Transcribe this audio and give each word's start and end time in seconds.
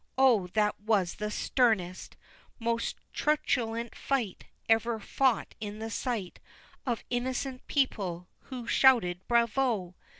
Oh, 0.17 0.47
that 0.53 0.79
was 0.79 1.13
the 1.13 1.29
sternest, 1.29 2.17
Most 2.57 2.95
truculent 3.13 3.93
fight 3.93 4.45
Ever 4.67 4.99
fought 4.99 5.53
in 5.59 5.77
the 5.77 5.91
sight 5.91 6.39
Of 6.87 7.03
innocent 7.11 7.67
people, 7.67 8.27
who 8.45 8.65
shouted 8.65 9.21
"Bravo!" 9.27 9.93